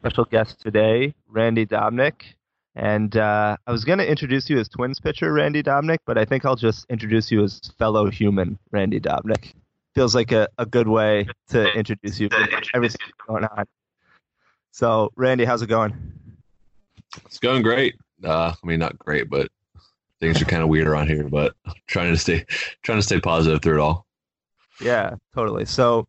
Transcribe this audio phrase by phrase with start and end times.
[0.00, 2.22] special guest today, Randy Dobnak.
[2.74, 6.24] And uh, I was going to introduce you as Twins pitcher Randy Dobnak, but I
[6.24, 9.52] think I'll just introduce you as fellow human Randy Dobnak.
[9.94, 13.66] Feels like a, a good way to introduce you for everything going on.
[14.70, 15.94] So, Randy, how's it going?
[17.26, 17.96] It's going great.
[18.24, 19.48] Uh, I mean, not great, but
[20.18, 21.24] things are kind of weird around here.
[21.24, 21.54] But
[21.88, 22.46] trying to stay
[22.82, 24.06] trying to stay positive through it all.
[24.80, 25.66] Yeah, totally.
[25.66, 26.08] So,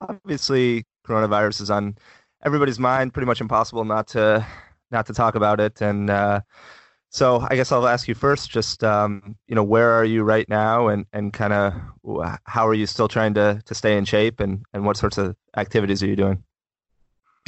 [0.00, 1.98] obviously, coronavirus is on
[2.44, 3.12] everybody's mind.
[3.12, 4.46] Pretty much impossible not to
[4.90, 5.80] not to talk about it.
[5.80, 6.40] And uh,
[7.10, 10.48] so I guess I'll ask you first, just um, you know, where are you right
[10.48, 11.74] now, and and kind of
[12.44, 15.36] how are you still trying to to stay in shape, and and what sorts of
[15.56, 16.44] activities are you doing?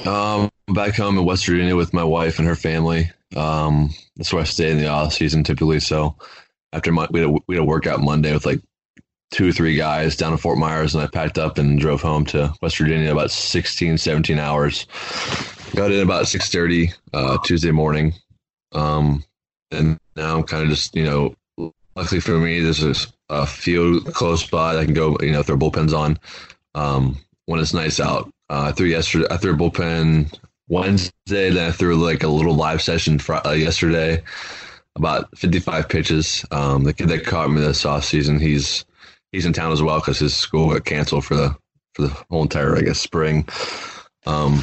[0.06, 3.10] Um, back home in West Virginia with my wife and her family.
[3.36, 5.80] Um, that's where I stay in the off season typically.
[5.80, 6.16] So
[6.72, 8.60] after my, we had a, we had a workout Monday with like
[9.30, 12.24] two or three guys down to Fort Myers, and I packed up and drove home
[12.26, 14.86] to West Virginia about 16, 17 hours.
[15.74, 18.14] Got in about 6.30 uh, Tuesday morning.
[18.72, 19.24] Um,
[19.70, 21.34] and now I'm kind of just, you know,
[21.94, 22.94] luckily for me, there's a,
[23.28, 26.18] a field close by that I can go, you know, throw bullpens on
[26.74, 28.32] um, when it's nice out.
[28.48, 30.36] Uh, I threw yesterday, I threw a bullpen
[30.68, 34.22] Wednesday, then I threw like a little live session fr- uh, yesterday
[34.96, 36.44] about 55 pitches.
[36.50, 38.84] Um, the kid that caught me this off season, he's
[39.32, 41.56] he's in town as well because his school got canceled for the
[41.94, 43.48] for the whole entire I guess spring.
[44.26, 44.62] Um,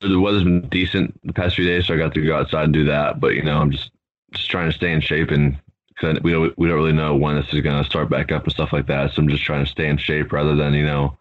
[0.00, 2.72] the weather's been decent the past few days, so I got to go outside and
[2.72, 3.20] do that.
[3.20, 3.90] But you know, I'm just
[4.32, 5.58] just trying to stay in shape and
[5.98, 8.44] cause we don't we don't really know when this is going to start back up
[8.44, 9.12] and stuff like that.
[9.12, 11.16] So I'm just trying to stay in shape rather than you know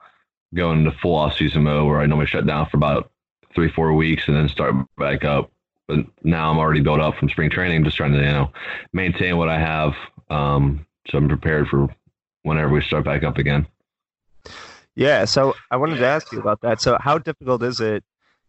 [0.54, 3.12] going into full off season mode where I normally shut down for about
[3.54, 5.52] three four weeks and then start back up.
[5.88, 8.52] But now I'm already built up from spring training, just trying to you know
[8.94, 9.94] maintain what I have.
[10.30, 11.88] Um, so I'm prepared for
[12.44, 13.68] whenever we start back up again.
[14.96, 16.82] Yeah, so I wanted to ask you about that.
[16.82, 18.04] So how difficult is it,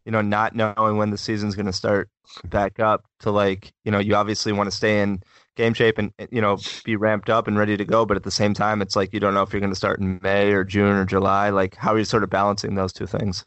[0.05, 2.09] you know, not knowing when the season's going to start
[2.45, 5.23] back up to like, you know, you obviously want to stay in
[5.57, 8.31] game shape and you know be ramped up and ready to go, but at the
[8.31, 10.65] same time, it's like you don't know if you're going to start in May or
[10.65, 11.51] June or July.
[11.51, 13.45] Like, how are you sort of balancing those two things?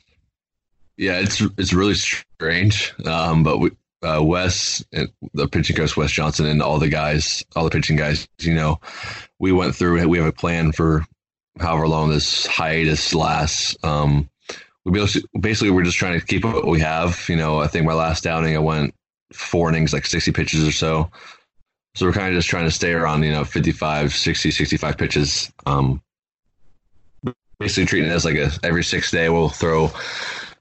[0.97, 3.71] Yeah, it's it's really strange, um, but we
[4.05, 4.83] uh, Wes,
[5.33, 8.79] the pitching coach, Wes Johnson, and all the guys, all the pitching guys, you know,
[9.39, 10.07] we went through.
[10.07, 11.05] We have a plan for
[11.59, 13.75] however long this hiatus lasts.
[13.83, 14.29] Um,
[14.83, 17.25] we basically, basically we're just trying to keep what we have.
[17.27, 18.93] You know, I think my last outing, I went
[19.33, 21.11] four innings, like 60 pitches or so.
[21.95, 25.51] So we're kind of just trying to stay around, you know, 55, 60, 65 pitches.
[25.65, 26.01] Um,
[27.59, 29.89] basically treating it as like a every six day we'll throw,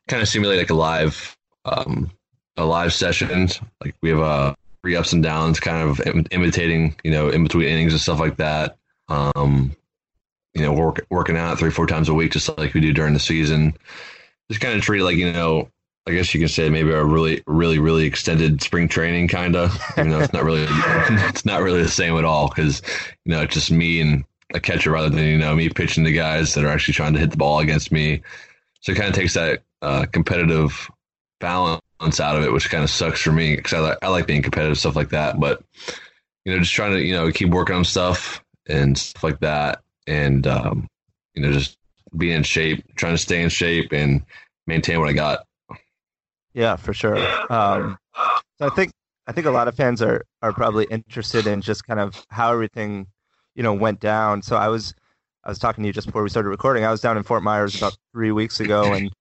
[0.09, 2.10] kind of simulate like a live um,
[2.56, 3.48] a live session.
[3.82, 7.42] Like we have uh, three ups and downs, kind of Im- imitating, you know, in
[7.42, 8.76] between innings and stuff like that.
[9.09, 9.75] Um,
[10.54, 13.12] you know, work, working out three, four times a week, just like we do during
[13.12, 13.76] the season.
[14.48, 15.69] Just kind of treat it like, you know,
[16.06, 19.76] I guess you can say maybe a really, really, really extended spring training, kind of.
[19.97, 22.82] You know, it's not really, it's not really the same at all because,
[23.25, 26.12] you know, it's just me and a catcher rather than you know me pitching to
[26.12, 28.22] guys that are actually trying to hit the ball against me.
[28.81, 30.91] So it kind of takes that uh, competitive
[31.41, 34.27] balance out of it, which kind of sucks for me because I like I like
[34.27, 35.41] being competitive stuff like that.
[35.41, 35.62] But
[36.44, 39.82] you know, just trying to you know keep working on stuff and stuff like that,
[40.06, 40.88] and um,
[41.34, 41.77] you know, just
[42.16, 44.22] be in shape, trying to stay in shape and
[44.66, 45.47] maintain what I got.
[46.53, 47.19] Yeah, for sure.
[47.50, 47.99] Um,
[48.59, 48.93] so I think
[49.27, 52.53] I think a lot of fans are are probably interested in just kind of how
[52.53, 53.06] everything
[53.54, 54.43] you know went down.
[54.43, 54.94] So I was
[55.44, 56.84] I was talking to you just before we started recording.
[56.84, 59.12] I was down in Fort Myers about three weeks ago, and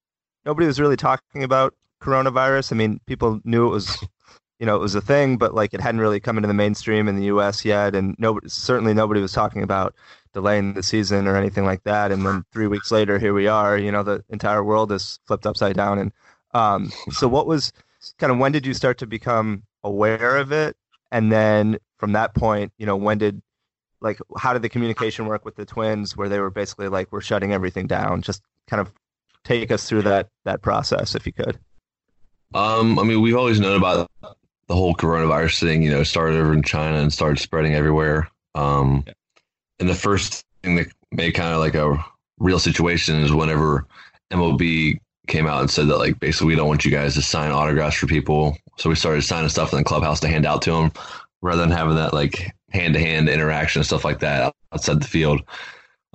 [0.45, 1.73] nobody was really talking about
[2.03, 2.71] coronavirus.
[2.71, 4.03] I mean, people knew it was,
[4.59, 7.07] you know, it was a thing, but like it hadn't really come into the mainstream
[7.07, 7.65] in the U.S.
[7.65, 9.95] yet, and nobody, certainly nobody was talking about
[10.33, 12.11] delaying the season or anything like that.
[12.11, 13.77] And then three weeks later, here we are.
[13.77, 15.99] You know, the entire world is flipped upside down.
[15.99, 16.11] And
[16.53, 17.71] um, so, what was
[18.17, 20.75] kind of when did you start to become aware of it?
[21.11, 23.41] And then from that point, you know, when did
[24.03, 27.21] like how did the communication work with the twins where they were basically like we're
[27.21, 28.91] shutting everything down just kind of
[29.43, 31.57] take us through that that process if you could
[32.53, 35.83] um, I mean, we've always known about the whole coronavirus thing.
[35.83, 38.29] You know, started over in China and started spreading everywhere.
[38.55, 39.13] Um, yeah.
[39.79, 42.03] and the first thing that made kind of like a
[42.39, 43.85] real situation is whenever
[44.31, 47.51] MLB came out and said that like basically we don't want you guys to sign
[47.51, 48.57] autographs for people.
[48.77, 50.91] So we started signing stuff in the clubhouse to hand out to them
[51.41, 55.07] rather than having that like hand to hand interaction and stuff like that outside the
[55.07, 55.41] field.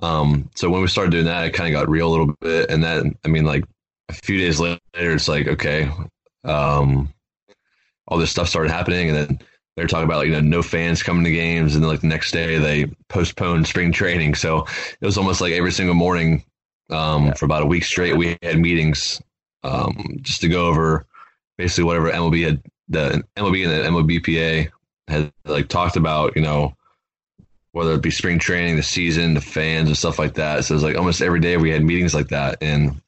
[0.01, 2.69] Um, so when we started doing that, it kind of got real a little bit.
[2.69, 3.65] And then, I mean, like
[4.09, 5.91] a few days later, it's like, okay,
[6.43, 7.13] um,
[8.07, 9.39] all this stuff started happening, and then
[9.75, 12.07] they're talking about like you know no fans coming to games, and then like the
[12.07, 14.35] next day they postponed spring training.
[14.35, 14.65] So
[14.99, 16.43] it was almost like every single morning
[16.89, 17.33] um, yeah.
[17.33, 19.21] for about a week straight we had meetings
[19.63, 21.05] um, just to go over
[21.57, 24.71] basically whatever MLB had the MLB and the MLBPA
[25.07, 26.75] had like talked about, you know,
[27.71, 30.65] whether it be spring training, the season, the fans, and stuff like that.
[30.65, 33.01] So it was like almost every day we had meetings like that, and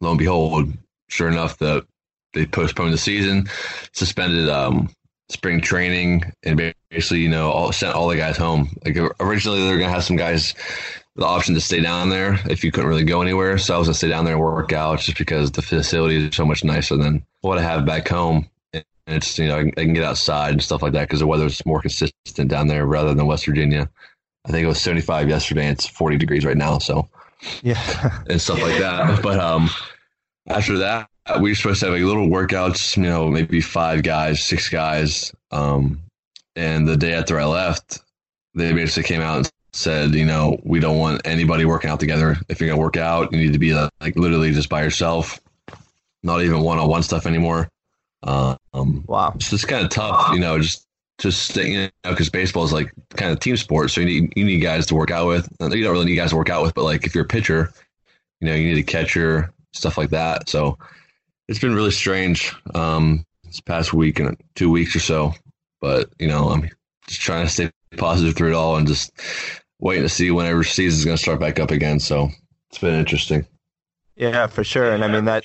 [0.00, 0.72] lo and behold,
[1.08, 1.86] sure enough, the
[2.38, 3.48] they postponed the season,
[3.92, 4.88] suspended um,
[5.28, 8.70] spring training, and basically, you know, all, sent all the guys home.
[8.84, 10.54] Like originally, they were gonna have some guys
[11.16, 13.58] the option to stay down there if you couldn't really go anywhere.
[13.58, 16.36] So I was gonna stay down there and work out just because the facility is
[16.36, 18.48] so much nicer than what I have back home.
[18.72, 21.20] And it's you know I can, I can get outside and stuff like that because
[21.20, 23.90] the weather's more consistent down there rather than West Virginia.
[24.46, 25.66] I think it was 75 yesterday.
[25.66, 26.78] And it's 40 degrees right now.
[26.78, 27.08] So
[27.62, 29.20] yeah, and stuff like that.
[29.20, 29.68] But um,
[30.46, 32.96] after that, we were supposed to have like little workouts.
[32.96, 35.32] You know, maybe five guys, six guys.
[35.50, 36.02] Um,
[36.56, 38.00] and the day after I left,
[38.54, 42.36] they basically came out and said, you know, we don't want anybody working out together.
[42.48, 45.40] If you're gonna work out, you need to be uh, like literally just by yourself,
[46.22, 47.68] not even one on one stuff anymore.
[48.22, 50.84] Um, wow, so it's kind of tough, you know, just
[51.18, 54.44] just you know, because baseball is like kind of team sport, so you need you
[54.44, 55.48] need guys to work out with.
[55.60, 57.72] You don't really need guys to work out with, but like if you're a pitcher,
[58.40, 60.48] you know, you need a catcher, stuff like that.
[60.48, 60.78] So
[61.48, 65.34] it's been really strange um, this past week and two weeks or so.
[65.80, 66.70] But you know, I'm
[67.06, 69.12] just trying to stay positive through it all and just
[69.80, 72.00] waiting to see whenever season's going to start back up again.
[72.00, 72.28] So
[72.70, 73.46] it's been interesting.
[74.16, 74.92] Yeah, for sure.
[74.92, 75.44] And I mean, that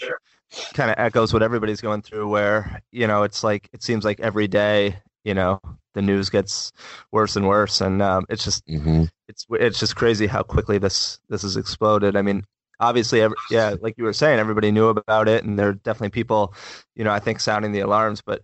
[0.73, 4.19] kind of echoes what everybody's going through where, you know, it's like, it seems like
[4.19, 5.59] every day, you know,
[5.94, 6.71] the news gets
[7.11, 7.81] worse and worse.
[7.81, 9.03] And um, it's just, mm-hmm.
[9.27, 12.15] it's, it's just crazy how quickly this, this has exploded.
[12.15, 12.44] I mean,
[12.80, 16.10] obviously, every, yeah, like you were saying, everybody knew about it and there are definitely
[16.10, 16.54] people,
[16.96, 18.42] you know, I think sounding the alarms, but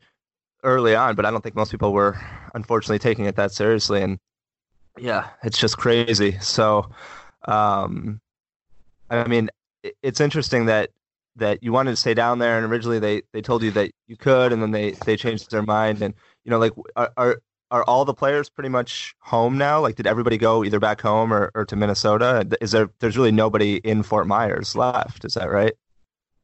[0.64, 2.20] early on, but I don't think most people were
[2.54, 4.02] unfortunately taking it that seriously.
[4.02, 4.20] And
[4.98, 6.38] yeah, it's just crazy.
[6.40, 6.90] So,
[7.48, 8.20] um,
[9.10, 9.50] I mean,
[10.04, 10.92] it's interesting that
[11.36, 14.18] that you wanted to stay down there, and originally they they told you that you
[14.18, 16.02] could, and then they they changed their mind.
[16.02, 19.80] And you know, like are are, are all the players pretty much home now?
[19.80, 22.48] Like, did everybody go either back home or, or to Minnesota?
[22.62, 25.26] Is there there's really nobody in Fort Myers left?
[25.26, 25.74] Is that right?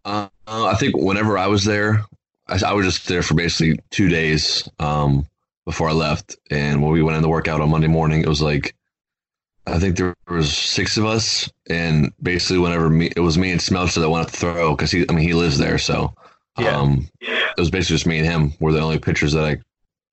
[0.03, 2.05] Uh, I think whenever I was there,
[2.47, 4.69] I, I, was just there for basically two days.
[4.79, 5.25] Um,
[5.65, 6.37] before I left.
[6.49, 8.75] And when we went in the workout on Monday morning, it was like
[9.67, 13.59] I think there was six of us, and basically whenever me, it was me and
[13.59, 16.13] Smeltzer that wanted to throw because he, I mean, he lives there, so
[16.59, 16.77] yeah.
[16.77, 17.49] Um, yeah.
[17.57, 19.57] it was basically just me and him were the only pitchers that I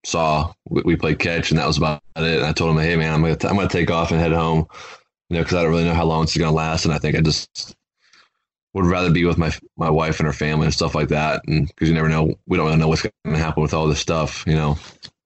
[0.04, 0.52] saw.
[0.68, 2.38] We, we, played catch, and that was about it.
[2.38, 4.32] And I told him, "Hey, man, I'm gonna t- I'm gonna take off and head
[4.32, 4.66] home,
[5.28, 7.16] you know, because I don't really know how long it's gonna last, and I think
[7.16, 7.76] I just
[8.74, 11.68] would rather be with my my wife and her family and stuff like that, and
[11.68, 14.44] because you never know, we don't really know what's gonna happen with all this stuff,
[14.46, 14.78] you know."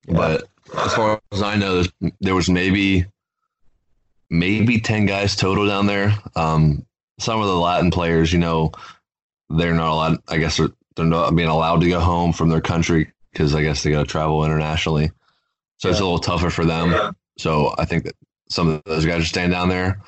[0.09, 0.45] But
[0.77, 1.85] as far as I know,
[2.21, 3.07] there was maybe
[4.31, 6.15] maybe ten guys total down there.
[6.35, 6.85] Um,
[7.19, 8.73] some of the Latin players, you know,
[9.49, 10.19] they're not allowed.
[10.29, 13.61] I guess they're, they're not being allowed to go home from their country because I
[13.61, 15.11] guess they got to travel internationally.
[15.77, 15.93] So yeah.
[15.93, 16.93] it's a little tougher for them.
[16.93, 17.11] Yeah.
[17.37, 18.15] So I think that
[18.49, 20.01] some of those guys are staying down there.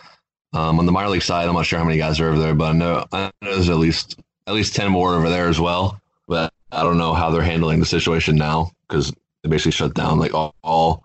[0.55, 2.55] Um, on the minor league side, I'm not sure how many guys are over there,
[2.55, 5.61] but I know I know there's at least at least ten more over there as
[5.61, 6.01] well.
[6.27, 10.19] But I don't know how they're handling the situation now because they basically shut down
[10.19, 11.05] like all, all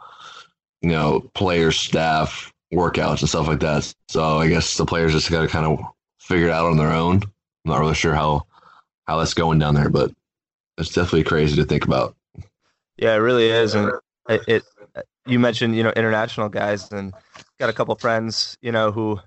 [0.81, 3.94] you know players, staff, workouts and stuff like that.
[4.08, 5.80] So I guess the players just got to kind of
[6.20, 7.16] figure it out on their own.
[7.16, 8.44] I'm not really sure how
[9.08, 10.12] how that's going down there, but
[10.78, 12.15] it's definitely crazy to think about.
[12.98, 13.92] Yeah, it really is, and
[14.30, 14.63] it, it
[15.25, 17.13] you mentioned you know international guys, and
[17.60, 19.20] got a couple friends you know who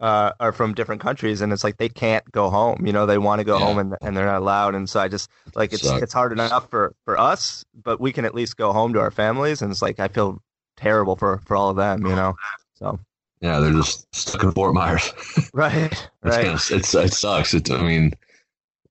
[0.00, 2.86] uh, are from different countries, and it's like they can't go home.
[2.86, 3.64] You know, they want to go yeah.
[3.64, 4.74] home, and and they're not allowed.
[4.74, 6.02] And so I just like it's Suck.
[6.02, 9.10] it's hard enough for for us, but we can at least go home to our
[9.10, 9.62] families.
[9.62, 10.40] And it's like I feel
[10.76, 12.06] terrible for for all of them.
[12.06, 12.34] You know,
[12.74, 12.98] so
[13.40, 15.12] yeah, they're just stuck in Fort Myers.
[15.52, 16.46] right, right.
[16.46, 17.54] Of, it's it sucks.
[17.54, 18.12] It, I mean,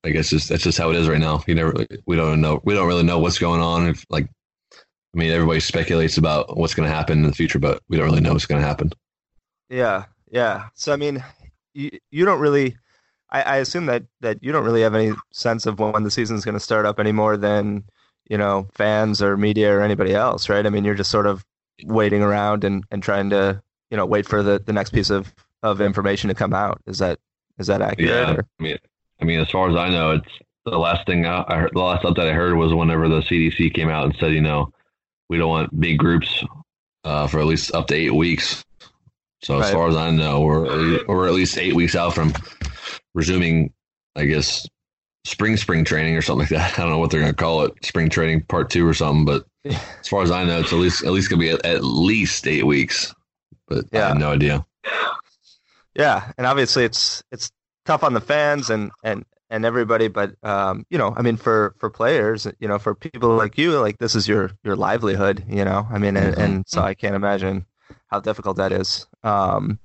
[0.08, 1.44] I guess just that's just how it is right now.
[1.48, 1.74] You never
[2.06, 3.88] we don't know we don't really know what's going on.
[3.88, 4.30] If like,
[4.74, 8.06] I mean, everybody speculates about what's going to happen in the future, but we don't
[8.06, 8.92] really know what's going to happen.
[9.70, 10.70] Yeah, yeah.
[10.76, 11.24] So I mean,
[11.74, 12.78] you you don't really.
[13.30, 16.46] I, I assume that that you don't really have any sense of when the season's
[16.46, 17.84] going to start up any more than
[18.30, 20.66] you know fans or media or anybody else, right?
[20.66, 21.46] I mean, you're just sort of
[21.84, 23.62] waiting around and, and trying to
[23.92, 25.34] you know wait for the, the next piece of,
[25.64, 26.82] of information to come out.
[26.86, 27.20] Is that
[27.60, 28.10] is that accurate?
[28.10, 28.48] Yeah, or?
[28.60, 28.78] I mean,
[29.20, 31.72] I mean, as far as I know, it's the last thing I, I heard.
[31.74, 34.72] The last update I heard was whenever the CDC came out and said, you know,
[35.30, 36.44] we don't want big groups
[37.04, 38.64] uh, for at least up to eight weeks.
[39.42, 42.34] So as far as I know, we're we're at least eight weeks out from
[43.14, 43.72] resuming,
[44.16, 44.68] I guess,
[45.26, 46.74] spring spring training or something like that.
[46.80, 49.26] I don't know what they're going to call it, spring training part two or something.
[49.26, 51.66] But as far as I know, it's at least at least going to be at,
[51.66, 53.14] at, least eight weeks.
[53.68, 54.06] But yeah.
[54.06, 54.66] I have no idea.
[55.96, 57.52] Yeah, and obviously it's it's
[57.88, 61.74] tough on the fans and and and everybody, but um, you know, I mean, for
[61.80, 65.64] for players, you know, for people like you, like this is your your livelihood, you
[65.64, 65.88] know.
[65.90, 66.42] I mean, and, mm-hmm.
[66.42, 67.66] and so I can't imagine
[68.08, 69.08] how difficult that is.
[69.24, 69.80] Um,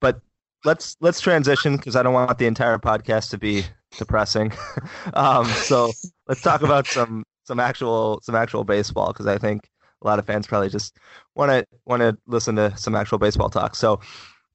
[0.00, 0.20] but
[0.64, 3.64] let's let's transition because I don't want the entire podcast to be
[3.98, 4.52] depressing.
[5.14, 5.92] um, so
[6.28, 9.68] let's talk about some some actual some actual baseball because I think
[10.00, 10.96] a lot of fans probably just
[11.34, 13.74] want to want to listen to some actual baseball talk.
[13.74, 14.00] So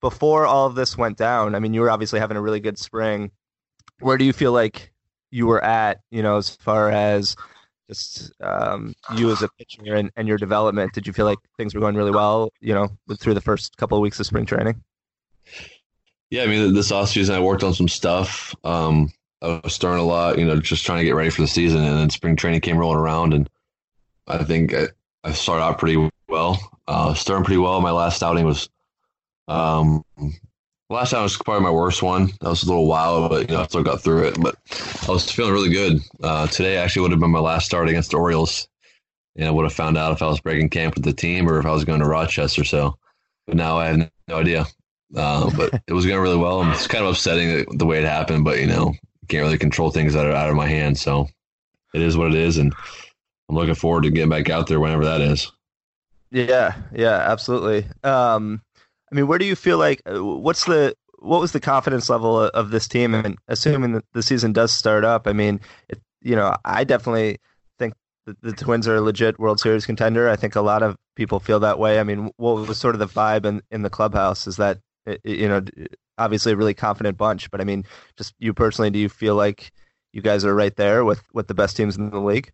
[0.03, 2.77] before all of this went down, I mean, you were obviously having a really good
[2.77, 3.31] spring.
[4.01, 4.91] Where do you feel like
[5.31, 7.37] you were at, you know, as far as
[7.87, 10.91] just um, you as a pitcher and, and your development?
[10.91, 13.97] Did you feel like things were going really well, you know, through the first couple
[13.97, 14.83] of weeks of spring training?
[16.29, 18.53] Yeah, I mean, this off season I worked on some stuff.
[18.65, 19.09] Um,
[19.41, 21.81] I was throwing a lot, you know, just trying to get ready for the season,
[21.81, 23.49] and then spring training came rolling around, and
[24.27, 24.87] I think I,
[25.23, 26.59] I started out pretty well.
[26.89, 27.79] Uh, starting pretty well.
[27.79, 28.67] My last outing was,
[29.47, 30.03] um,
[30.89, 32.27] last time was probably my worst one.
[32.41, 34.37] That was a little wild, but you know, I still got through it.
[34.39, 34.55] But
[35.07, 36.01] I was feeling really good.
[36.21, 38.67] Uh, today actually would have been my last start against the Orioles,
[39.35, 41.59] and I would have found out if I was breaking camp with the team or
[41.59, 42.63] if I was going to Rochester.
[42.63, 42.97] So,
[43.47, 44.65] but now I have no idea.
[45.15, 46.61] Uh, but it was going really well.
[46.61, 48.93] And It's kind of upsetting the way it happened, but you know,
[49.27, 51.01] can't really control things that are out of my hands.
[51.01, 51.27] So
[51.93, 52.73] it is what it is, and
[53.49, 55.51] I'm looking forward to getting back out there whenever that is.
[56.31, 57.85] Yeah, yeah, absolutely.
[58.03, 58.61] Um,
[59.13, 62.39] I mean, where do you feel like uh, what's the what was the confidence level
[62.39, 63.13] of this team?
[63.13, 67.37] And assuming that the season does start up, I mean, it, you know, I definitely
[67.77, 67.93] think
[68.25, 70.27] the, the Twins are a legit World Series contender.
[70.27, 71.99] I think a lot of people feel that way.
[71.99, 74.47] I mean, what was sort of the vibe in, in the clubhouse?
[74.47, 74.79] Is that
[75.23, 75.61] you know
[76.17, 77.85] obviously a really confident bunch, but I mean,
[78.17, 79.71] just you personally, do you feel like
[80.11, 82.51] you guys are right there with with the best teams in the league?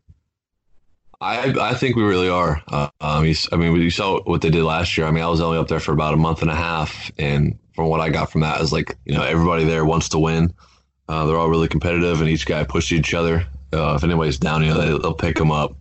[1.22, 2.62] I I think we really are.
[2.68, 5.06] Uh, um, I mean, you saw what they did last year.
[5.06, 7.60] I mean, I was only up there for about a month and a half, and
[7.76, 10.54] from what I got from that is like you know everybody there wants to win.
[11.10, 13.46] Uh, they're all really competitive, and each guy pushed each other.
[13.74, 15.76] Uh, if anybody's down, you know they, will pick them up.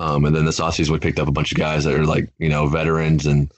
[0.00, 2.28] Um, and then this offseason, we picked up a bunch of guys that are like
[2.38, 3.52] you know veterans and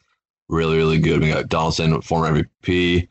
[0.49, 1.23] really really good.
[1.23, 3.08] We got Donaldson, former MVP.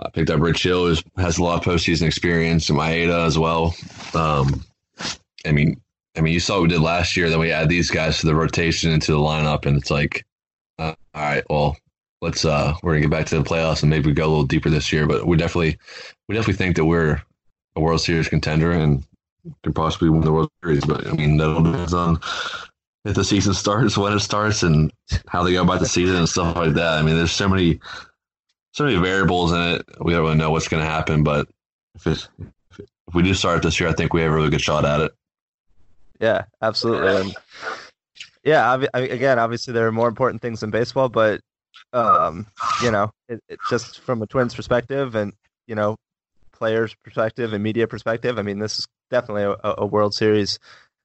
[0.00, 3.38] I picked up Rich Hill, who has a lot of postseason experience, and Maeda as
[3.38, 3.76] well.
[4.14, 4.64] Um,
[5.46, 5.80] I mean,
[6.16, 7.28] I mean, you saw what we did last year.
[7.28, 10.24] Then we add these guys to the rotation into the lineup, and it's like,
[10.78, 11.76] uh, all right, well,
[12.20, 14.70] let's uh, we're gonna get back to the playoffs and maybe go a little deeper
[14.70, 15.06] this year.
[15.06, 15.78] But we definitely,
[16.28, 17.20] we definitely think that we're
[17.76, 19.04] a World Series contender and
[19.62, 20.84] could possibly win the World Series.
[20.84, 22.20] But I mean, that all depends on
[23.04, 24.92] if the season starts, when it starts, and
[25.28, 26.98] how they go about the season and stuff like that.
[26.98, 27.80] I mean, there's so many
[28.72, 29.86] so many variables in it.
[30.00, 31.48] We don't really know what's to happen, but
[31.94, 32.28] if, it's
[32.68, 35.00] if we do start this year, I think we have a really good shot at
[35.00, 35.12] it.
[36.20, 37.08] Yeah, absolutely.
[37.08, 37.36] And
[38.44, 41.40] yeah, again, obviously there are more important things in baseball, but
[41.92, 42.46] um,
[42.82, 45.32] you know, it, it just from a Twins perspective and
[45.66, 45.96] you know,
[46.52, 50.58] players' perspective and media perspective, I mean, this is definitely a, a World Series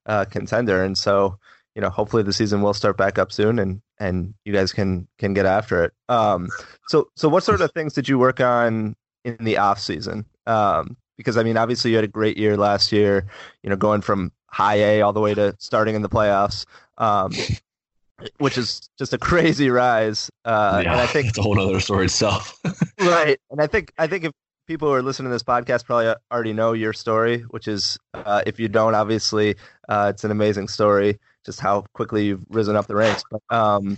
[0.06, 1.38] uh, contender, and so
[1.75, 5.08] you know, hopefully the season will start back up soon, and and you guys can
[5.18, 5.94] can get after it.
[6.10, 6.50] Um,
[6.88, 10.25] so so what sort of things did you work on in the off season?
[10.46, 13.28] Um, because I mean, obviously you had a great year last year.
[13.63, 16.65] You know, going from high A all the way to starting in the playoffs.
[16.98, 17.32] Um,
[18.38, 20.29] which is just a crazy rise.
[20.44, 22.60] Uh, yeah, and I think it's a whole other story itself.
[23.00, 24.34] right, and I think I think if
[24.68, 28.41] people who are listening to this podcast probably already know your story, which is uh,
[28.46, 29.56] if you don't, obviously,
[29.88, 33.24] uh, it's an amazing story just how quickly you've risen up the ranks.
[33.29, 33.98] But um,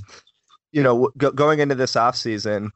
[0.72, 2.72] you know, go, going into this off season,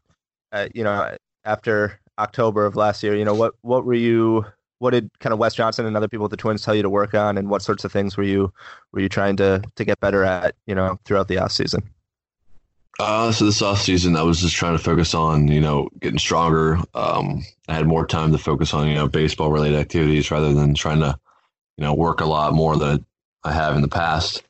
[0.52, 4.46] uh, you know, after October of last year, you know, what what were you?
[4.86, 6.92] What did kind of Wes Johnson and other people at the Twins tell you to
[6.92, 8.54] work on, and what sorts of things were you
[8.92, 10.54] were you trying to to get better at?
[10.68, 11.90] You know, throughout the off season.
[13.00, 16.20] Uh, so this off season, I was just trying to focus on, you know, getting
[16.20, 16.78] stronger.
[16.94, 20.76] Um, I had more time to focus on, you know, baseball related activities rather than
[20.76, 21.18] trying to,
[21.78, 23.04] you know, work a lot more than
[23.44, 24.44] I have in the past.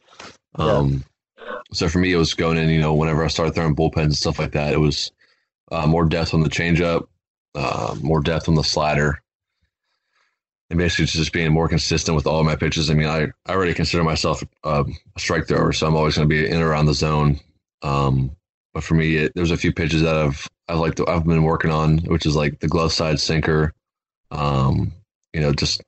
[0.55, 1.05] Um,
[1.37, 1.55] yeah.
[1.73, 4.15] So for me, it was going in, you know, whenever I started throwing bullpens and
[4.15, 5.11] stuff like that, it was
[5.71, 7.07] uh, more depth on the changeup,
[7.55, 9.21] uh, more depth on the slider,
[10.75, 12.89] and basically just being more consistent with all my pitches.
[12.89, 14.83] I mean, I, I already consider myself uh,
[15.15, 17.39] a strike thrower, so I'm always going to be in or around the zone.
[17.81, 18.35] Um,
[18.73, 21.71] but for me, it, there's a few pitches that I've I've like I've been working
[21.71, 23.73] on, which is like the glove side sinker.
[24.31, 24.91] Um,
[25.33, 25.81] you know, just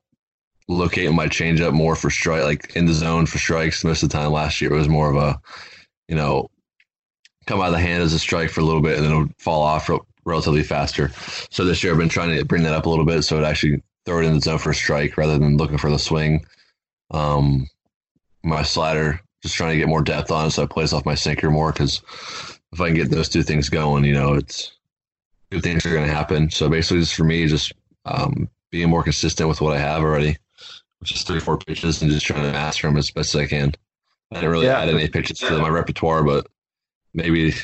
[0.68, 3.84] locating my changeup more for strike, like in the zone for strikes.
[3.84, 5.38] Most of the time last year, it was more of a,
[6.08, 6.48] you know,
[7.46, 9.28] come out of the hand as a strike for a little bit and then it'll
[9.38, 9.90] fall off
[10.24, 11.10] relatively faster.
[11.50, 13.44] So this year, I've been trying to bring that up a little bit so it
[13.44, 16.46] actually throw it in the zone for a strike rather than looking for the swing.
[17.10, 17.68] Um,
[18.42, 21.14] my slider, just trying to get more depth on it so it plays off my
[21.14, 22.02] sinker more because
[22.72, 24.72] if I can get those two things going, you know, it's
[25.50, 26.50] good things are going to happen.
[26.50, 27.72] So basically, just for me, just
[28.06, 30.38] um, being more consistent with what I have already,
[31.00, 33.46] which is three, four pitches, and just trying to master them as best as I
[33.46, 33.74] can.
[34.32, 34.80] I didn't really yeah.
[34.80, 36.46] add any pitches to my repertoire, but
[37.12, 37.54] maybe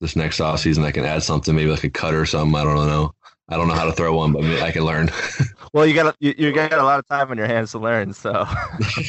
[0.00, 2.54] this next off season I can add something, maybe like a cutter or something.
[2.54, 3.14] I don't know.
[3.50, 5.10] I don't know how to throw one, but I can learn.
[5.72, 8.12] well, you got you, you got a lot of time on your hands to learn,
[8.12, 8.46] so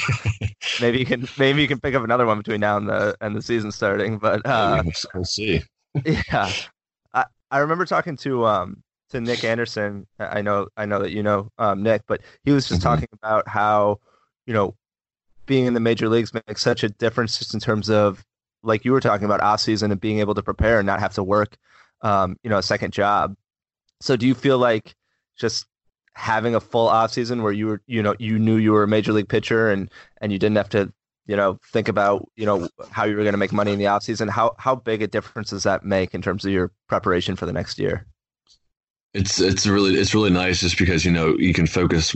[0.81, 3.35] maybe you can maybe you can pick up another one between now and the and
[3.35, 4.17] the season starting.
[4.17, 4.83] But uh,
[5.13, 5.61] we'll see.
[6.05, 6.51] yeah,
[7.13, 10.07] I I remember talking to um to Nick Anderson.
[10.19, 12.89] I know I know that you know um, Nick, but he was just mm-hmm.
[12.89, 13.99] talking about how
[14.47, 14.73] you know
[15.45, 18.25] being in the major leagues makes such a difference just in terms of
[18.63, 21.13] like you were talking about off season and being able to prepare and not have
[21.13, 21.57] to work
[22.01, 23.35] um, you know a second job
[24.01, 24.95] so do you feel like
[25.37, 25.65] just
[26.15, 28.87] having a full off season where you were, you know, you knew you were a
[28.87, 29.89] major league pitcher and
[30.21, 30.91] and you didn't have to,
[31.25, 33.87] you know, think about, you know, how you were going to make money in the
[33.87, 34.27] off season?
[34.27, 37.53] How how big a difference does that make in terms of your preparation for the
[37.53, 38.05] next year?
[39.13, 42.15] It's it's really it's really nice just because you know you can focus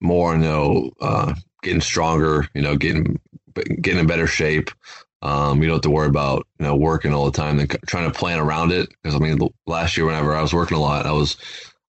[0.00, 3.20] more on you know uh, getting stronger, you know, getting
[3.80, 4.70] getting in better shape.
[5.24, 8.10] Um, you don't have to worry about you know working all the time and trying
[8.10, 8.90] to plan around it.
[9.02, 11.36] Because I mean, last year whenever I was working a lot, I was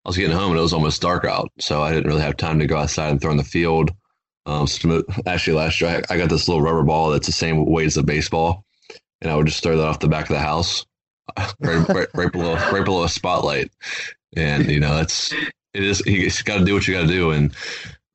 [0.05, 2.37] I was getting home and it was almost dark out, so I didn't really have
[2.37, 3.91] time to go outside and throw in the field.
[4.45, 7.65] Um, so actually, last year I, I got this little rubber ball that's the same
[7.65, 8.63] weight as a baseball,
[9.21, 10.85] and I would just throw that off the back of the house,
[11.59, 13.69] right, right, right below right below a spotlight.
[14.37, 15.33] And you know, that's
[15.75, 17.31] it is you got to do what you got to do.
[17.31, 17.53] And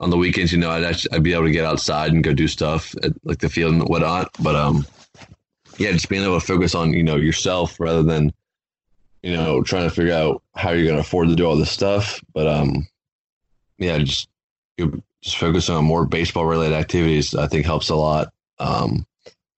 [0.01, 2.33] on the weekends, you know, I'd actually, I'd be able to get outside and go
[2.33, 4.31] do stuff at like the field and whatnot.
[4.41, 4.87] But um,
[5.81, 8.33] yeah, just being able to focus on you know yourself rather than
[9.23, 11.71] you know trying to figure out how you're going to afford to do all this
[11.71, 12.21] stuff.
[12.35, 12.87] But um,
[13.79, 14.29] yeah, just
[15.23, 18.31] just focusing on more baseball related activities, I think helps a lot.
[18.59, 19.07] Um,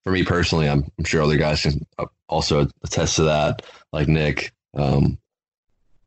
[0.04, 1.84] for me personally, I'm, I'm sure other guys can
[2.28, 3.62] also attest to that,
[3.92, 4.52] like Nick.
[4.74, 5.18] Um,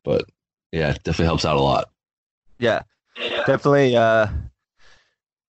[0.06, 0.26] but
[0.72, 1.90] yeah, it definitely helps out a lot.
[2.58, 2.84] Yeah,
[3.46, 3.98] definitely.
[3.98, 4.28] Uh,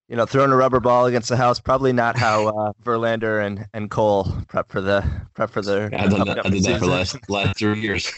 [0.08, 3.66] you know, throwing a rubber ball against the house, probably not how uh, Verlander and,
[3.74, 5.04] and Cole prep for the
[5.34, 5.90] prep for the.
[5.92, 8.12] Yeah, I did that, I did that for last last three years.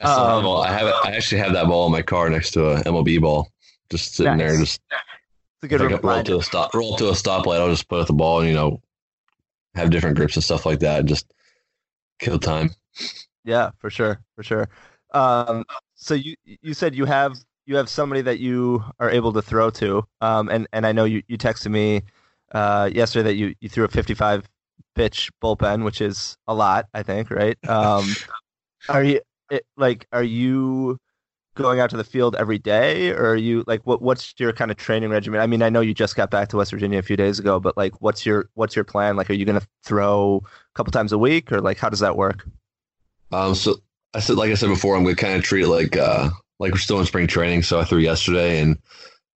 [0.00, 2.70] I, um, have I have I actually have that ball in my car next to
[2.70, 3.50] a MLB ball,
[3.88, 4.50] just sitting nice.
[4.50, 4.58] there.
[4.58, 4.80] Just
[5.62, 7.60] it's a good like roll to a stop, roll to a stoplight.
[7.60, 8.80] I'll just put up the ball and you know
[9.74, 11.00] have different grips and stuff like that.
[11.00, 11.32] And just
[12.18, 12.70] kill time.
[13.44, 14.68] Yeah, for sure, for sure.
[15.12, 17.36] Um, so you you said you have
[17.72, 20.06] you have somebody that you are able to throw to.
[20.20, 22.02] Um, and and I know you you texted me
[22.52, 24.46] uh, yesterday that you you threw a 55
[24.94, 27.56] pitch bullpen, which is a lot, I think, right?
[27.68, 28.14] Um,
[28.90, 30.98] are you it, like are you
[31.54, 34.70] going out to the field every day or are you like what what's your kind
[34.70, 37.02] of training regimen i mean i know you just got back to west virginia a
[37.02, 39.66] few days ago but like what's your what's your plan like are you going to
[39.84, 42.48] throw a couple times a week or like how does that work
[43.32, 43.76] um so
[44.14, 46.30] i said like i said before i'm going to kind of treat it like uh
[46.62, 48.78] like we're still in spring training, so I threw yesterday and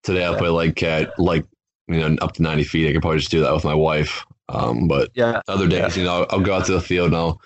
[0.05, 1.45] today I play like at like
[1.89, 2.89] you know up to ninety feet.
[2.89, 4.25] I could probably just do that with my wife.
[4.49, 6.03] Um, but yeah, other days, yeah.
[6.03, 7.41] you know, I'll, I'll, go out to the field and I'll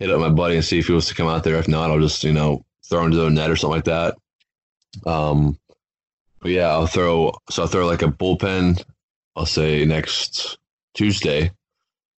[0.00, 1.54] hit up my buddy and see if he wants to come out there.
[1.54, 4.16] If not, I'll just you know throw into the net or something like that.
[5.06, 5.56] Um,
[6.40, 7.32] but yeah, I'll throw.
[7.50, 8.82] So I'll throw like a bullpen.
[9.36, 10.58] I'll say next
[10.94, 11.52] Tuesday,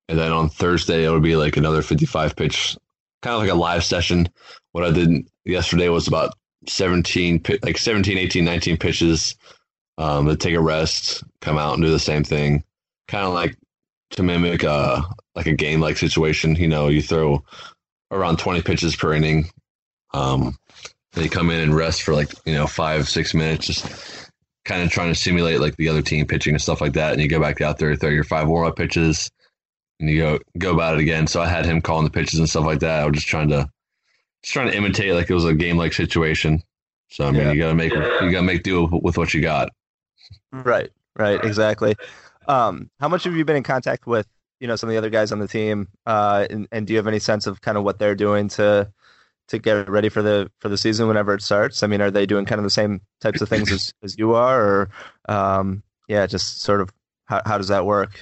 [0.09, 2.75] and then on Thursday it'll be like another fifty-five pitch,
[3.21, 4.31] kind of like a live session.
[4.71, 6.33] What I did yesterday was about
[6.69, 9.37] 17, like 17, 18, 19 pitches,
[9.99, 12.65] um, to take a rest, come out and do the same thing.
[13.09, 13.57] Kind of like
[14.11, 16.55] to mimic a, like a game like situation.
[16.57, 17.45] You know, you throw
[18.11, 19.51] around 20 pitches per inning.
[20.15, 20.57] Um,
[21.13, 24.31] then you come in and rest for like, you know, five, six minutes, just
[24.65, 27.13] kind of trying to simulate like the other team pitching and stuff like that.
[27.13, 29.31] And you go back out there, throw your five warm up pitches
[30.01, 31.27] and you go, go about it again.
[31.27, 33.01] So I had him calling the pitches and stuff like that.
[33.01, 33.69] I was just trying to,
[34.43, 36.63] just trying to imitate like it was a game like situation.
[37.11, 37.53] So I mean, yeah.
[37.53, 38.25] you gotta make yeah.
[38.25, 39.69] you gotta make do with what you got.
[40.51, 41.97] Right, right, exactly.
[42.49, 44.27] Um, how much have you been in contact with
[44.61, 46.97] you know some of the other guys on the team, uh, and, and do you
[46.97, 48.91] have any sense of kind of what they're doing to
[49.49, 51.83] to get ready for the for the season whenever it starts?
[51.83, 54.35] I mean, are they doing kind of the same types of things as, as you
[54.35, 54.91] are, or
[55.29, 56.91] um, yeah, just sort of
[57.27, 58.19] how how does that work?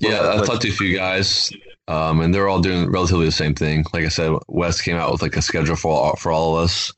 [0.00, 1.52] Yeah, I talked to a few guys.
[1.88, 3.84] Um, and they're all doing relatively the same thing.
[3.94, 6.64] Like I said, Wes came out with like a schedule for all, for all of
[6.64, 6.92] us.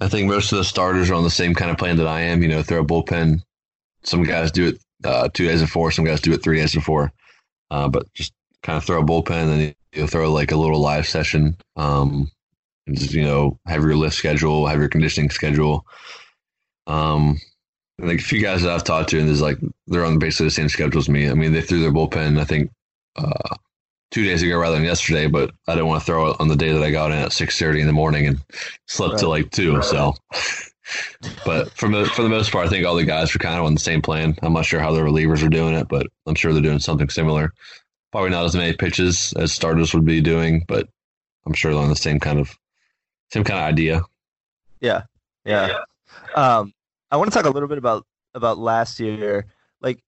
[0.00, 2.20] I think most of the starters are on the same kind of plan that I
[2.20, 2.40] am.
[2.40, 3.42] You know, throw a bullpen.
[4.04, 5.90] Some guys do it uh, two days before.
[5.90, 7.12] Some guys do it three days before.
[7.70, 10.80] Uh, but just kind of throw a bullpen and then you'll throw like a little
[10.80, 11.56] live session.
[11.76, 12.30] Um,
[12.86, 15.84] and just you know have your lift schedule, have your conditioning schedule.
[16.86, 17.40] Um,
[18.02, 20.50] like a few guys that I've talked to, and there's like they're on basically the
[20.50, 21.28] same schedule as me.
[21.28, 22.38] I mean, they threw their bullpen.
[22.40, 22.70] I think
[23.16, 23.56] uh,
[24.10, 26.56] two days ago rather than yesterday, but I didn't want to throw it on the
[26.56, 28.38] day that I got in at six thirty in the morning and
[28.86, 29.20] slept right.
[29.20, 29.76] till like two.
[29.76, 29.84] Right.
[29.84, 30.14] So,
[31.44, 33.64] but for the for the most part, I think all the guys were kind of
[33.64, 34.36] on the same plan.
[34.42, 37.08] I'm not sure how the relievers are doing it, but I'm sure they're doing something
[37.08, 37.52] similar.
[38.10, 40.88] Probably not as many pitches as starters would be doing, but
[41.46, 42.54] I'm sure they're on the same kind of
[43.30, 44.02] same kind of idea.
[44.80, 45.02] Yeah,
[45.44, 45.78] yeah.
[46.34, 46.72] Um,
[47.12, 49.46] I want to talk a little bit about about last year.
[49.80, 50.02] Like,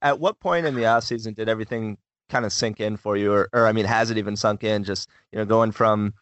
[0.00, 1.98] at what point in the off season did everything
[2.30, 4.84] kind of sink in for you, or, or I mean, has it even sunk in?
[4.84, 6.14] Just you know, going from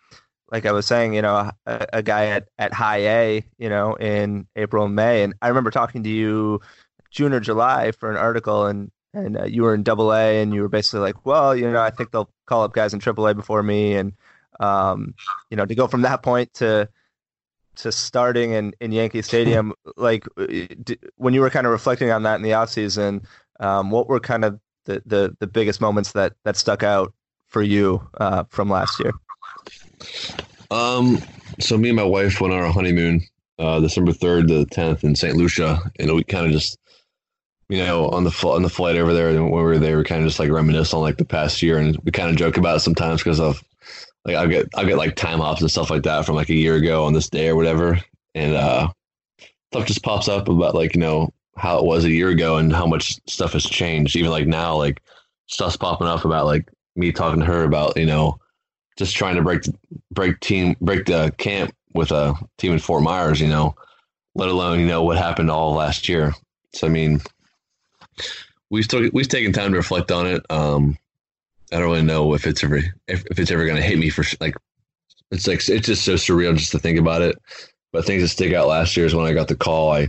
[0.51, 3.95] like I was saying, you know, a, a, guy at, at high A, you know,
[3.95, 5.23] in April and May.
[5.23, 6.61] And I remember talking to you
[7.11, 10.53] June or July for an article and, and uh, you were in double A and
[10.53, 13.27] you were basically like, well, you know, I think they'll call up guys in triple
[13.27, 13.95] A before me.
[13.95, 14.13] And,
[14.61, 15.15] um,
[15.49, 16.87] you know, to go from that point to,
[17.77, 22.23] to starting in, in Yankee Stadium, like d- when you were kind of reflecting on
[22.25, 23.23] that in the off season,
[23.61, 27.13] um, what were kind of the, the, the biggest moments that, that stuck out
[27.49, 29.13] for you uh, from last year?
[30.71, 31.19] Um,
[31.61, 33.23] so me and my wife went on our honeymoon,
[33.59, 35.37] uh, December third to the tenth in St.
[35.37, 36.79] Lucia, and we kind of just,
[37.69, 40.05] you know, on the fl- on the flight over there, when we were there, we
[40.05, 42.57] kind of just like reminisce on like the past year, and we kind of joke
[42.57, 43.63] about it sometimes because of
[44.25, 46.55] like I'll get I'll get like time hops and stuff like that from like a
[46.55, 48.01] year ago on this day or whatever,
[48.35, 48.89] and uh,
[49.73, 52.73] stuff just pops up about like you know how it was a year ago and
[52.73, 54.17] how much stuff has changed.
[54.17, 55.03] Even like now, like
[55.47, 58.39] stuff's popping up about like me talking to her about you know
[58.97, 59.63] just trying to break
[60.13, 63.75] break team break the camp with a team in Fort Myers, you know,
[64.35, 66.33] let alone you know what happened all last year.
[66.75, 67.21] So I mean,
[68.71, 70.45] we've still we've taken time to reflect on it.
[70.49, 70.97] Um,
[71.73, 74.11] I don't really know if it's ever if, if it's ever going to hit me
[74.11, 74.55] for like
[75.31, 77.39] it's like it's just so surreal just to think about it.
[77.93, 79.93] But things that stick out last year is when I got the call.
[79.93, 80.09] I,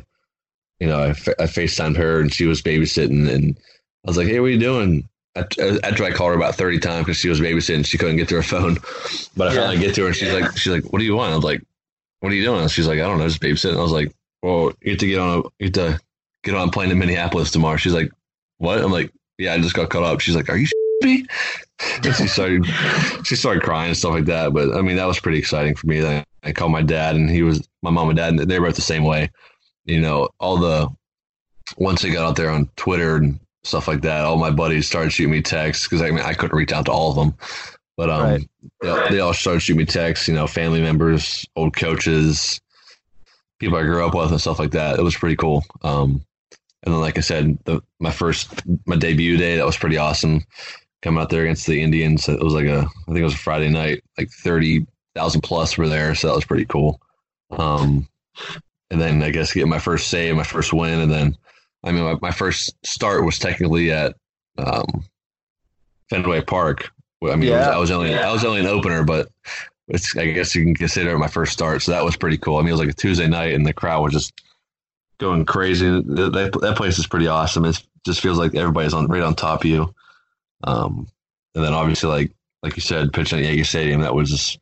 [0.79, 3.57] you know, I, I Facetimed her and she was babysitting, and
[4.05, 7.05] I was like, "Hey, what are you doing?" after I called her about 30 times
[7.05, 8.77] because she was babysitting, she couldn't get to her phone.
[9.35, 9.59] But I yeah.
[9.61, 11.33] finally get to her and she's like, she's like, what do you want?
[11.33, 11.63] I was like,
[12.19, 12.67] what are you doing?
[12.67, 13.77] she's like, I don't know, just babysitting.
[13.77, 15.99] I was like, well, you have to get on a, you have to
[16.43, 17.77] get on a plane to Minneapolis tomorrow.
[17.77, 18.11] She's like,
[18.59, 18.79] what?
[18.79, 20.19] I'm like, yeah, I just got caught up.
[20.19, 20.67] She's like, are you
[21.03, 21.25] me?
[22.03, 22.65] she started,
[23.25, 24.53] she started crying and stuff like that.
[24.53, 26.05] But I mean, that was pretty exciting for me.
[26.05, 28.67] I, I called my dad and he was, my mom and dad, and they were
[28.67, 29.29] both the same way.
[29.85, 30.89] You know, all the,
[31.77, 34.25] once they got out there on Twitter and stuff like that.
[34.25, 36.91] All my buddies started shooting me texts because I mean I couldn't reach out to
[36.91, 37.35] all of them,
[37.97, 38.49] but um, right.
[38.81, 40.27] they, they, all started shooting me texts.
[40.27, 42.59] You know, family members, old coaches,
[43.59, 44.99] people I grew up with, and stuff like that.
[44.99, 45.63] It was pretty cool.
[45.81, 46.23] Um,
[46.83, 48.49] and then, like I said, the, my first
[48.85, 50.43] my debut day that was pretty awesome.
[51.03, 53.37] Coming out there against the Indians, it was like a I think it was a
[53.37, 56.99] Friday night, like thirty thousand plus were there, so that was pretty cool.
[57.51, 58.07] Um,
[58.89, 61.37] and then I guess get my first save, my first win, and then
[61.83, 64.15] I mean, my, my first start was technically at
[64.57, 65.03] um,
[66.09, 66.89] Fenway Park.
[67.23, 67.67] I mean, yeah.
[67.67, 68.29] was, I was only yeah.
[68.29, 69.29] I was only an opener, but
[69.89, 71.81] it's I guess you can consider it my first start.
[71.81, 72.57] So that was pretty cool.
[72.57, 74.41] I mean, it was like a Tuesday night, and the crowd was just
[75.19, 75.89] going crazy.
[75.89, 77.65] That, that place is pretty awesome.
[77.65, 79.93] It just feels like everybody's on right on top of you.
[80.63, 81.07] Um,
[81.55, 84.59] and then obviously, like like you said, pitching at Yankee Stadium, that was just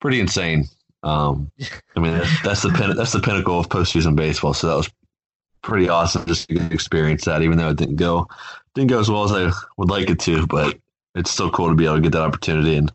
[0.00, 0.66] pretty insane.
[1.02, 1.50] Um,
[1.96, 4.54] I mean, that's, that's the pin, that's the pinnacle of postseason baseball.
[4.54, 4.90] So that was
[5.62, 8.28] pretty awesome just to experience that, even though it didn't go
[8.74, 10.46] didn't go as well as I would like it to.
[10.46, 10.78] But
[11.14, 12.92] it's still cool to be able to get that opportunity, and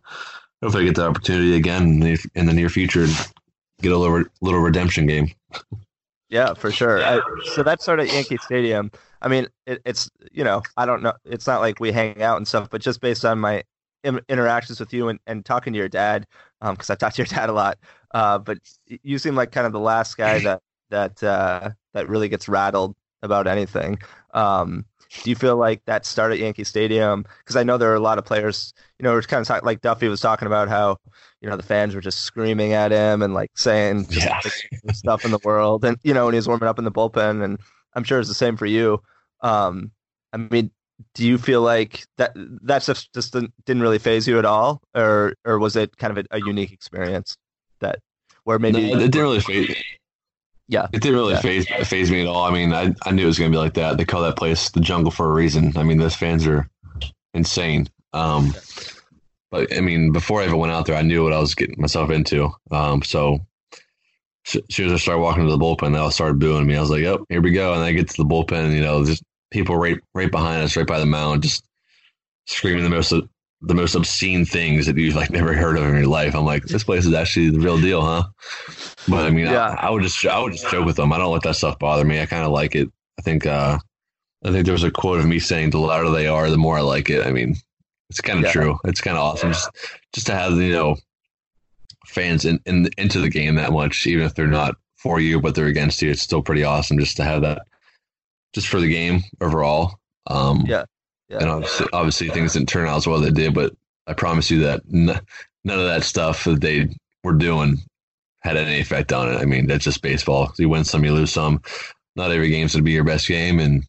[0.61, 3.31] hopefully I get that opportunity again in the, in the near future and
[3.81, 5.31] get a little little redemption game.
[6.29, 7.03] Yeah, for sure.
[7.03, 7.19] I,
[7.53, 8.91] so that started at Yankee Stadium.
[9.21, 11.13] I mean, it, it's you know, I don't know.
[11.25, 13.63] It's not like we hang out and stuff, but just based on my
[14.03, 16.25] interactions with you and, and talking to your dad,
[16.59, 17.77] because um, I talked to your dad a lot.
[18.13, 18.57] Uh, but
[18.87, 22.95] you seem like kind of the last guy that that uh, that really gets rattled
[23.21, 23.99] about anything.
[24.33, 24.85] Um,
[25.23, 27.25] do you feel like that start at Yankee Stadium?
[27.39, 28.73] Because I know there are a lot of players.
[28.97, 30.97] You know, it's kind of talk, like Duffey was talking about how
[31.41, 34.39] you know the fans were just screaming at him and like saying yeah.
[34.43, 36.91] like, stuff in the world, and you know when he was warming up in the
[36.91, 37.59] bullpen, and
[37.93, 39.01] I'm sure it's the same for you.
[39.41, 39.91] Um,
[40.33, 40.71] I mean,
[41.13, 45.33] do you feel like that that stuff just didn't really phase you at all, or
[45.45, 47.37] or was it kind of a, a unique experience
[47.79, 47.99] that
[48.43, 49.75] where maybe no, it didn't really phase
[50.67, 51.41] yeah, it didn't really yeah.
[51.41, 52.43] phase phase me at all.
[52.45, 53.97] I mean, I I knew it was going to be like that.
[53.97, 55.75] They call that place the jungle for a reason.
[55.75, 56.69] I mean, those fans are
[57.33, 57.89] insane.
[58.13, 58.53] Um,
[59.49, 61.75] but I mean, before I even went out there, I knew what I was getting
[61.77, 62.51] myself into.
[62.71, 63.39] Um, so
[64.45, 66.77] as soon as I started walking to the bullpen, they all started booing me.
[66.77, 69.03] I was like, "Yep, here we go." And I get to the bullpen, you know,
[69.05, 71.63] just people right right behind us, right by the mound, just
[72.47, 73.13] screaming the most
[73.63, 76.35] the most obscene things that you've like never heard of in your life.
[76.35, 78.23] I'm like, this place is actually the real deal, huh?
[79.07, 79.75] But I mean, yeah.
[79.79, 81.13] I, I, would just I would just joke with them.
[81.13, 82.19] I don't let that stuff bother me.
[82.19, 82.89] I kind of like it.
[83.19, 83.77] I think uh,
[84.43, 86.77] I think there was a quote of me saying, "The louder they are, the more
[86.77, 87.55] I like it." I mean,
[88.09, 88.51] It's kind of yeah.
[88.51, 88.79] true.
[88.85, 89.69] It's kind of awesome just,
[90.13, 90.97] just to have you know
[92.07, 95.55] fans in, in into the game that much, even if they're not for you but
[95.55, 96.11] they're against you.
[96.11, 97.63] It's still pretty awesome just to have that,
[98.53, 99.99] just for the game overall.
[100.27, 100.85] Um, yeah.
[101.29, 101.39] yeah.
[101.39, 103.73] And obviously, obviously, things didn't turn out as well as they did, but
[104.07, 105.19] I promise you that n-
[105.63, 106.89] none of that stuff that they
[107.23, 107.77] were doing
[108.39, 109.37] had any effect on it.
[109.37, 110.51] I mean, that's just baseball.
[110.57, 111.61] You win some, you lose some.
[112.15, 113.85] Not every game's going to be your best game, and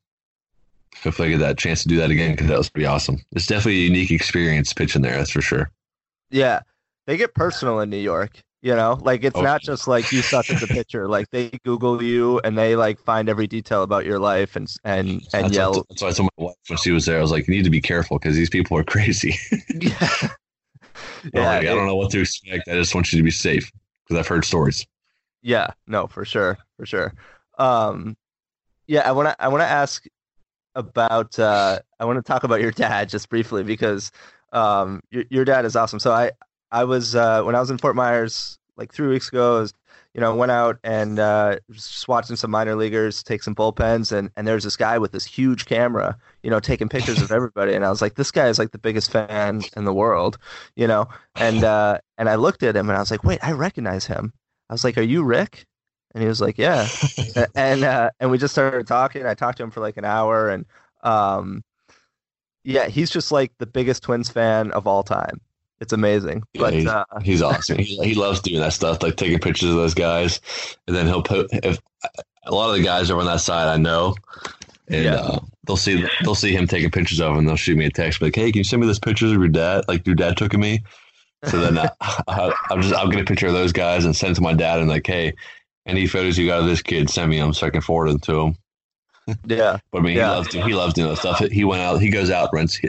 [1.02, 3.18] hopefully I get that chance to do that again because that was pretty awesome.
[3.32, 5.70] It's definitely a unique experience pitching there, that's for sure.
[6.30, 6.60] Yeah,
[7.06, 8.38] they get personal in New York.
[8.62, 9.42] You know, like it's oh.
[9.42, 11.08] not just like you suck as a pitcher.
[11.08, 15.08] Like they Google you and they like find every detail about your life and and
[15.10, 15.72] and that's yell.
[15.72, 17.18] What, that's why I told my wife when she was there.
[17.18, 19.34] I was like, you need to be careful because these people are crazy.
[19.80, 19.92] yeah.
[21.34, 22.68] yeah, like, I don't know what to expect.
[22.68, 23.68] I just want you to be safe
[24.04, 24.86] because I've heard stories.
[25.42, 27.12] Yeah, no, for sure, for sure.
[27.58, 28.16] Um,
[28.86, 30.04] yeah, I want to I want to ask
[30.76, 34.12] about uh, I want to talk about your dad just briefly because
[34.52, 35.98] um, your, your dad is awesome.
[35.98, 36.30] So I
[36.72, 39.60] I was uh, when I was in Fort Myers like three weeks ago.
[39.60, 39.74] Was,
[40.14, 44.30] you know, went out and uh, just watching some minor leaguers take some bullpens, and
[44.36, 47.84] and there's this guy with this huge camera, you know, taking pictures of everybody, and
[47.84, 50.38] I was like, this guy is like the biggest fan in the world,
[50.74, 53.52] you know, and uh, and I looked at him and I was like, wait, I
[53.52, 54.32] recognize him.
[54.70, 55.66] I was like, are you Rick?
[56.14, 56.88] And he was like, yeah,
[57.54, 59.26] and uh, and we just started talking.
[59.26, 60.64] I talked to him for like an hour, and
[61.02, 61.62] um,
[62.64, 65.40] yeah, he's just like the biggest Twins fan of all time.
[65.82, 66.44] It's amazing.
[66.54, 67.78] Yeah, but he's, uh, he's awesome.
[67.78, 70.40] he, he loves doing that stuff, like taking pictures of those guys,
[70.86, 71.80] and then he'll put if
[72.46, 74.14] a lot of the guys are on that side I know,
[74.86, 75.16] and yeah.
[75.16, 77.90] uh, they'll see they'll see him taking pictures of, him and they'll shoot me a
[77.90, 79.84] text like, "Hey, can you send me those pictures of your dad?
[79.88, 80.84] Like your dad took of me."
[81.46, 84.32] So then uh, I, will just I'll get a picture of those guys and send
[84.32, 85.34] it to my dad and like, "Hey,
[85.84, 88.20] any photos you got of this kid, send me them so I can forward them
[88.20, 88.56] to him."
[89.46, 90.28] Yeah, but I mean, yeah.
[90.28, 91.38] he loves he loves doing that stuff.
[91.38, 92.80] He went out, he goes out, rents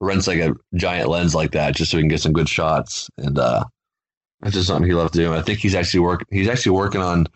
[0.00, 3.08] rents like a giant lens like that just so he can get some good shots,
[3.18, 3.64] and uh,
[4.40, 5.38] that's just something he loves doing.
[5.38, 7.26] I think he's actually work he's actually working on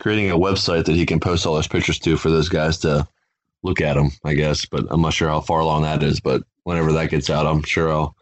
[0.00, 3.06] creating a website that he can post all his pictures to for those guys to
[3.62, 4.10] look at them.
[4.24, 6.20] I guess, but I'm not sure how far along that is.
[6.20, 8.14] But whenever that gets out, I'm sure I'll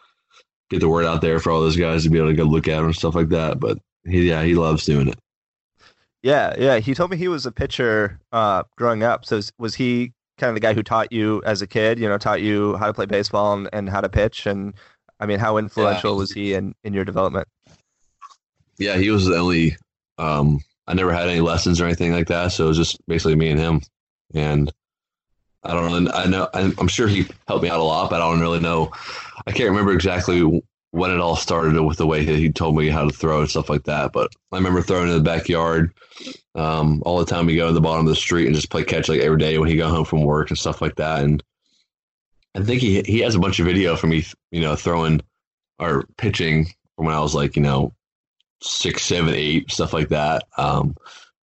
[0.70, 2.68] get the word out there for all those guys to be able to go look
[2.68, 3.60] at them and stuff like that.
[3.60, 5.18] But he, yeah, he loves doing it.
[6.22, 6.78] Yeah, yeah.
[6.78, 9.24] He told me he was a pitcher uh, growing up.
[9.24, 11.98] So was he kind of the guy who taught you as a kid?
[11.98, 14.46] You know, taught you how to play baseball and, and how to pitch.
[14.46, 14.74] And
[15.20, 16.18] I mean, how influential yeah.
[16.18, 17.46] was he in in your development?
[18.78, 19.76] Yeah, he was the only.
[20.18, 23.36] Um, I never had any lessons or anything like that, so it was just basically
[23.36, 23.82] me and him.
[24.34, 24.72] And
[25.62, 26.10] I don't know.
[26.12, 26.48] I know.
[26.54, 28.90] I'm sure he helped me out a lot, but I don't really know.
[29.46, 33.04] I can't remember exactly when it all started with the way he told me how
[33.04, 34.12] to throw and stuff like that.
[34.12, 35.92] But I remember throwing in the backyard
[36.54, 37.46] um, all the time.
[37.46, 39.58] We go to the bottom of the street and just play catch like every day
[39.58, 41.24] when he got home from work and stuff like that.
[41.24, 41.42] And
[42.54, 45.20] I think he he has a bunch of video for me, you know, throwing
[45.78, 47.92] or pitching from when I was like, you know,
[48.62, 50.44] six, seven, eight, stuff like that.
[50.56, 50.96] Um,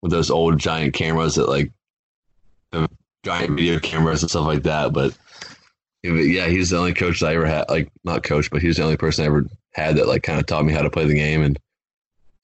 [0.03, 1.71] with those old giant cameras that like
[3.25, 4.93] giant video cameras and stuff like that.
[4.93, 5.17] But
[6.13, 7.69] yeah, he's the only coach that I ever had.
[7.69, 10.47] Like not coach, but he's the only person I ever had that like kind of
[10.47, 11.43] taught me how to play the game.
[11.43, 11.59] And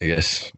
[0.00, 0.50] I guess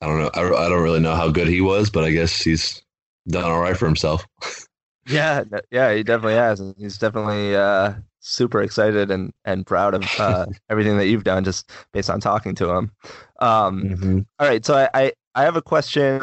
[0.00, 0.30] I don't know.
[0.34, 2.82] I, I don't really know how good he was, but I guess he's
[3.28, 4.26] done all right for himself.
[5.06, 6.60] yeah, yeah, he definitely has.
[6.76, 11.70] He's definitely uh, super excited and and proud of uh, everything that you've done, just
[11.92, 12.90] based on talking to him.
[13.40, 14.18] Um, mm-hmm.
[14.40, 16.18] all right, so I, I I have a question.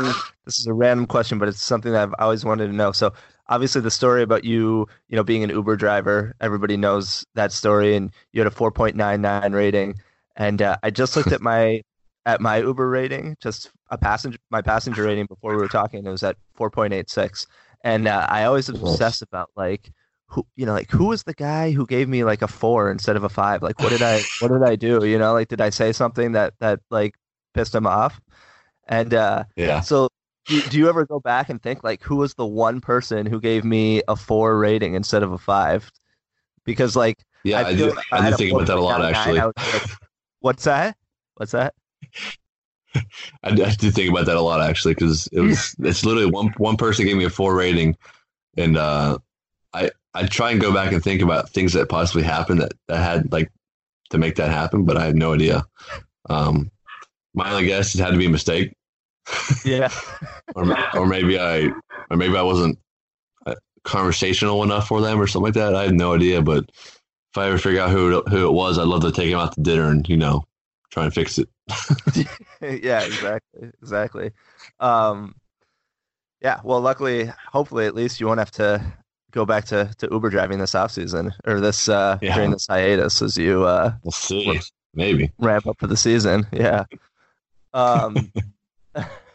[0.45, 2.91] This is a random question, but it's something that I've always wanted to know.
[2.91, 3.13] So
[3.49, 7.95] obviously the story about you, you know, being an Uber driver, everybody knows that story,
[7.95, 9.95] and you had a 4.99 rating.
[10.35, 11.81] And uh, I just looked at my
[12.25, 16.05] at my Uber rating, just a passenger my passenger rating before we were talking.
[16.05, 17.47] It was at 4.86,
[17.83, 19.91] and uh, I always obsess about like
[20.27, 23.15] who you know like who was the guy who gave me like a four instead
[23.15, 23.63] of a five?
[23.63, 25.05] Like what did i what did i do?
[25.05, 27.15] You know like did i say something that that like
[27.53, 28.21] pissed him off?
[28.87, 29.81] And uh yeah.
[29.81, 30.09] so
[30.49, 33.39] do, do you ever go back and think like who was the one person who
[33.39, 35.89] gave me a four rating instead of a five?
[36.65, 37.97] Because like yeah, I, I do.
[38.11, 39.39] I, do think about that a lot actually.
[39.39, 39.89] Like,
[40.39, 40.97] what's that?
[41.35, 41.75] What's that?
[42.95, 43.01] I,
[43.43, 46.77] I did think about that a lot actually because it was it's literally one one
[46.77, 47.95] person gave me a four rating,
[48.57, 49.19] and uh,
[49.73, 52.97] I I try and go back and think about things that possibly happened that, that
[52.97, 53.51] had like
[54.09, 55.63] to make that happen, but I had no idea.
[56.27, 56.71] Um,
[57.35, 58.73] my only guess it had to be a mistake
[59.65, 59.89] yeah.
[60.55, 61.67] or, or maybe I,
[62.09, 62.77] or maybe I wasn't
[63.45, 65.75] uh, conversational enough for them or something like that.
[65.75, 66.65] I had no idea, but
[67.31, 69.53] if I ever figure out who who it was, I'd love to take him out
[69.53, 70.43] to dinner and you know
[70.91, 71.47] try and fix it.
[72.83, 74.31] yeah, exactly, exactly.
[74.79, 75.35] Um,
[76.41, 78.83] yeah, well, luckily, hopefully, at least you won't have to
[79.31, 82.33] go back to, to Uber driving this off season or this uh, Yeah.
[82.35, 84.59] during this hiatus as you uh, We'll see.
[84.95, 85.31] Maybe.
[85.37, 86.47] ramp up for the season.
[86.51, 86.85] Yeah.
[87.73, 88.31] Um,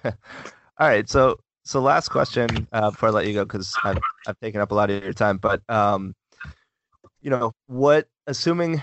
[0.78, 1.08] all right.
[1.08, 4.70] So so last question uh, before I let you go because I've I've taken up
[4.70, 5.38] a lot of your time.
[5.38, 6.14] But um,
[7.20, 8.06] you know what?
[8.26, 8.82] Assuming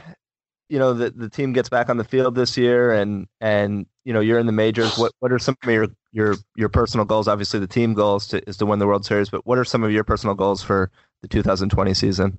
[0.69, 4.13] you know that the team gets back on the field this year and and you
[4.13, 4.97] know you're in the majors.
[4.97, 7.27] What what are some of your your your personal goals?
[7.27, 9.29] Obviously, the team goals to, is to win the World Series.
[9.29, 12.37] But what are some of your personal goals for the 2020 season?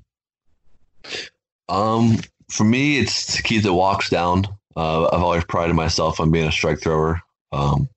[1.68, 2.18] Um,
[2.50, 4.44] for me, it's to keep the walks down.
[4.76, 7.20] Uh, I've always prided myself on being a strike thrower,
[7.52, 7.88] um,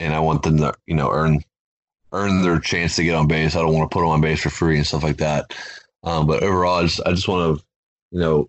[0.00, 1.42] and I want them to, you know, earn
[2.12, 3.56] earn their chance to get on base.
[3.56, 5.54] I don't want to put them on base for free and stuff like that.
[6.02, 7.64] Um, but overall, I just, I just want to,
[8.12, 8.48] you know,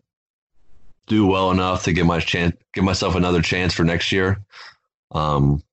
[1.08, 4.40] do well enough to give my chance, give myself another chance for next year.
[5.12, 5.64] Um,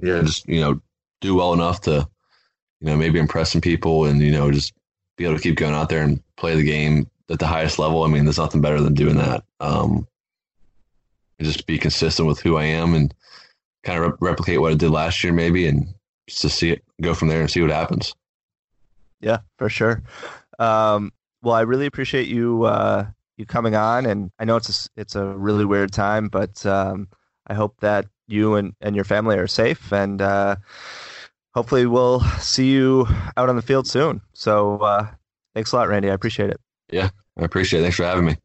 [0.00, 0.80] yeah, just you know,
[1.20, 2.08] do well enough to,
[2.80, 4.74] you know, maybe impress some people and you know, just
[5.16, 8.04] be able to keep going out there and play the game at the highest level.
[8.04, 9.44] I mean, there's nothing better than doing that.
[9.60, 10.06] Um,
[11.40, 13.14] just be consistent with who I am and
[13.88, 15.86] kind of rep- replicate what I did last year, maybe, and
[16.28, 18.14] just to see it go from there and see what happens.
[19.20, 20.02] Yeah, for sure.
[20.58, 25.00] Um, well, I really appreciate you uh, you coming on, and I know it's a,
[25.00, 27.08] it's a really weird time, but um,
[27.46, 30.56] I hope that you and, and your family are safe, and uh,
[31.54, 34.20] hopefully we'll see you out on the field soon.
[34.34, 35.06] So uh,
[35.54, 36.10] thanks a lot, Randy.
[36.10, 36.60] I appreciate it.
[36.90, 37.82] Yeah, I appreciate it.
[37.84, 38.36] Thanks for having me.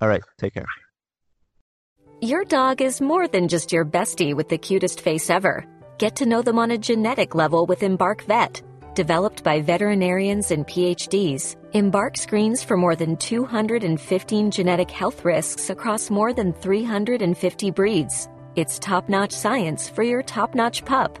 [0.00, 0.66] All right, take care.
[2.26, 5.64] Your dog is more than just your bestie with the cutest face ever.
[5.98, 8.60] Get to know them on a genetic level with Embark Vet.
[8.96, 16.10] Developed by veterinarians and PhDs, Embark screens for more than 215 genetic health risks across
[16.10, 18.28] more than 350 breeds.
[18.56, 21.20] It's top notch science for your top notch pup.